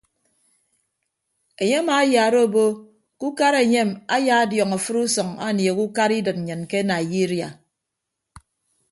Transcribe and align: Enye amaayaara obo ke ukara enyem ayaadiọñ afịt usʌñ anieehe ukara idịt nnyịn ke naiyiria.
Enye 1.61 1.77
amaayaara 1.81 2.39
obo 2.45 2.65
ke 3.19 3.23
ukara 3.29 3.59
enyem 3.65 3.89
ayaadiọñ 4.15 4.71
afịt 4.77 4.97
usʌñ 5.03 5.29
anieehe 5.47 5.81
ukara 5.85 6.13
idịt 6.19 6.37
nnyịn 6.39 6.61
ke 6.71 6.77
naiyiria. 6.87 7.49